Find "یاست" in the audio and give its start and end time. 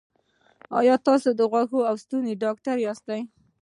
2.85-3.07